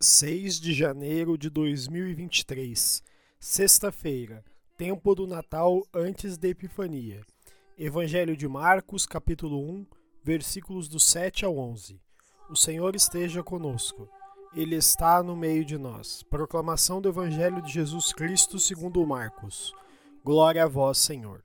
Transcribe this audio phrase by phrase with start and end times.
[0.00, 3.02] 6 de janeiro de 2023,
[3.40, 4.44] sexta-feira,
[4.76, 7.26] tempo do Natal antes da Epifania.
[7.78, 9.86] Evangelho de Marcos, capítulo 1,
[10.22, 11.98] versículos do 7 ao 11.
[12.50, 14.10] O Senhor esteja conosco.
[14.54, 16.22] Ele está no meio de nós.
[16.24, 19.72] Proclamação do Evangelho de Jesus Cristo segundo Marcos.
[20.22, 21.42] Glória a vós, Senhor.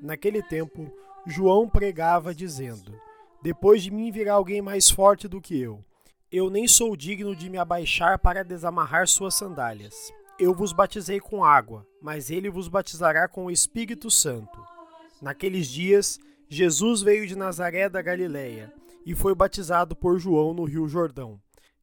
[0.00, 0.90] Naquele tempo,
[1.26, 2.98] João pregava dizendo:
[3.42, 5.84] Depois de mim virá alguém mais forte do que eu.
[6.32, 10.10] Eu nem sou digno de me abaixar para desamarrar suas sandálias.
[10.38, 14.77] Eu vos batizei com água, mas ele vos batizará com o Espírito Santo.
[15.20, 18.72] Naqueles dias, Jesus veio de Nazaré da Galiléia
[19.04, 21.40] e foi batizado por João no Rio Jordão.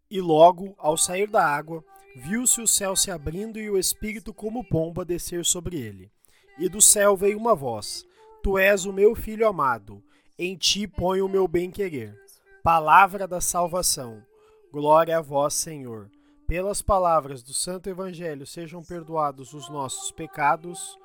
[0.09, 1.83] E logo, ao sair da água,
[2.15, 6.11] viu-se o céu se abrindo e o Espírito como pomba descer sobre ele.
[6.57, 8.05] E do céu veio uma voz:
[8.41, 10.03] Tu és o meu filho amado,
[10.37, 12.15] em ti ponho o meu bem-querer.
[12.63, 14.23] Palavra da salvação.
[14.71, 16.09] Glória a vós, Senhor.
[16.47, 20.97] Pelas palavras do Santo Evangelho sejam perdoados os nossos pecados.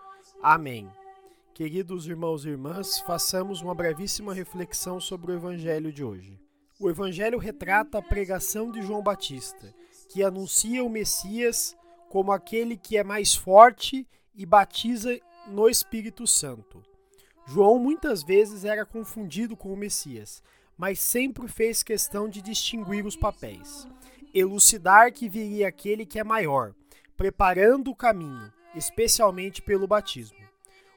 [0.43, 0.91] Amém.
[1.61, 6.41] Queridos irmãos e irmãs, façamos uma brevíssima reflexão sobre o Evangelho de hoje.
[6.81, 9.71] O Evangelho retrata a pregação de João Batista,
[10.09, 11.77] que anuncia o Messias
[12.09, 16.83] como aquele que é mais forte e batiza no Espírito Santo.
[17.47, 20.43] João muitas vezes era confundido com o Messias,
[20.79, 23.87] mas sempre fez questão de distinguir os papéis,
[24.33, 26.75] elucidar que viria aquele que é maior,
[27.19, 30.50] preparando o caminho, especialmente pelo batismo.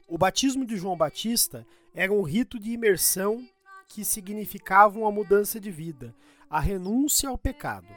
[0.06, 3.46] O batismo de João Batista era um rito de imersão
[3.88, 6.14] que significava uma mudança de vida,
[6.48, 7.88] a renúncia ao pecado.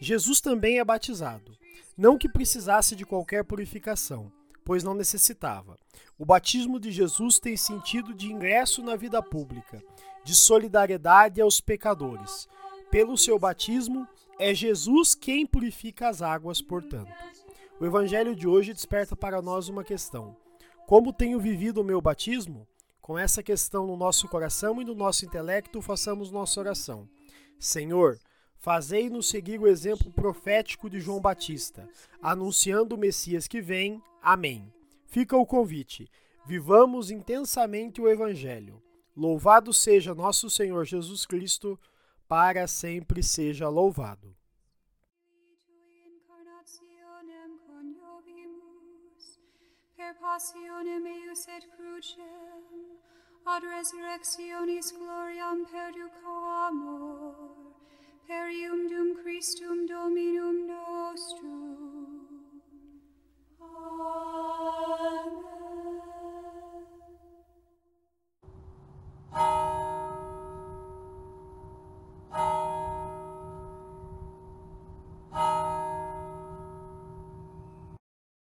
[0.00, 1.56] Jesus também é batizado,
[1.96, 4.32] não que precisasse de qualquer purificação,
[4.64, 5.76] pois não necessitava.
[6.18, 9.82] O batismo de Jesus tem sentido de ingresso na vida pública,
[10.24, 12.48] de solidariedade aos pecadores.
[12.90, 14.06] Pelo seu batismo,
[14.38, 17.12] é Jesus quem purifica as águas, portanto.
[17.78, 20.36] O evangelho de hoje desperta para nós uma questão:
[20.86, 22.66] Como tenho vivido o meu batismo?
[23.00, 27.08] Com essa questão no nosso coração e no nosso intelecto, façamos nossa oração.
[27.58, 28.18] Senhor,
[28.58, 31.88] fazei-nos seguir o exemplo profético de João Batista,
[32.20, 34.02] anunciando o Messias que vem.
[34.22, 34.72] Amém.
[35.06, 36.10] Fica o convite.
[36.44, 38.82] Vivamos intensamente o Evangelho.
[39.16, 41.78] Louvado seja nosso Senhor Jesus Cristo,
[42.26, 44.34] para sempre seja louvado.
[50.20, 52.62] Passionem eius et crucem,
[53.46, 56.34] ad resurrectionis gloriam perduco
[56.68, 57.71] amor, per